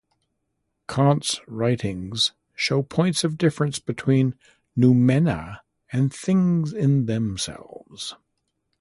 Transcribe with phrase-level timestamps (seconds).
[0.89, 4.33] Kant's writings show points of difference between
[4.75, 5.59] noumena
[5.91, 8.15] and things-in-themselves.